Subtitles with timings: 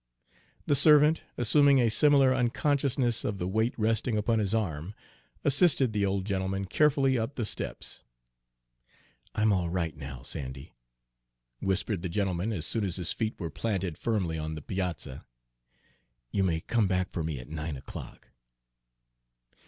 [0.65, 4.95] The servant, assuming a similar unconsciousness of the weight resting upon his arm,
[5.43, 8.01] assisted the old gentleman carefully up the steps.
[9.35, 10.73] "I'm all right now, Sandy,"
[11.59, 15.23] whispered the gentleman as soon as his feet were planted firmly on the piazza.
[16.31, 18.29] "You may come back for me at nine o'clock."